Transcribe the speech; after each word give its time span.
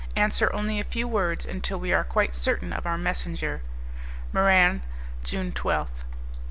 Answer 0.15 0.51
only 0.51 0.79
a 0.79 0.83
few 0.83 1.07
words 1.07 1.45
until 1.45 1.79
we 1.79 1.93
are 1.93 2.03
quite 2.03 2.33
certain 2.33 2.73
of 2.73 2.87
our 2.87 2.97
messenger. 2.97 3.61
"Muran, 4.33 4.81
June 5.23 5.51
12th." 5.51 6.05